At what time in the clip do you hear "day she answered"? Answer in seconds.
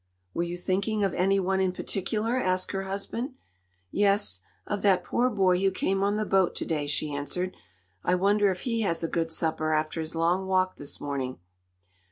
6.65-7.55